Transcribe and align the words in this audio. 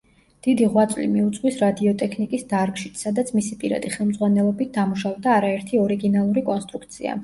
დიდი 0.45 0.69
ღვაწლი 0.69 1.05
მიუძღვის 1.17 1.59
რადიოტექნიკის 1.65 2.47
დარგშიც, 2.55 3.05
სადაც 3.07 3.31
მისი 3.39 3.61
პირადი 3.63 3.95
ხელმძღვანელობით 3.99 4.77
დამუშავდა 4.83 5.41
არაერთი 5.41 5.87
ორიგინალური 5.89 6.49
კონსტრუქცია. 6.55 7.19